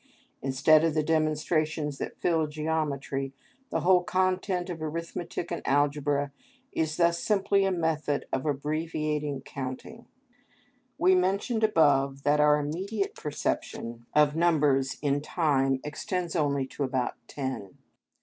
Instead 0.41 0.83
of 0.83 0.95
the 0.95 1.03
demonstrations 1.03 1.99
that 1.99 2.17
fill 2.17 2.47
geometry, 2.47 3.35
the 3.69 3.81
whole 3.81 4.03
content 4.03 4.67
of 4.67 4.81
arithmetic 4.81 5.51
and 5.51 5.61
algebra 5.63 6.31
is 6.71 6.97
thus 6.97 7.21
simply 7.21 7.65
a 7.65 7.71
method 7.71 8.25
of 8.33 8.47
abbreviating 8.47 9.41
counting. 9.41 10.07
We 10.97 11.13
mentioned 11.13 11.63
above 11.63 12.23
that 12.23 12.39
our 12.39 12.57
immediate 12.59 13.13
perception 13.13 14.07
of 14.15 14.35
numbers 14.35 14.97
in 15.03 15.21
time 15.21 15.79
extends 15.83 16.35
only 16.35 16.65
to 16.69 16.83
about 16.83 17.13
ten. 17.27 17.77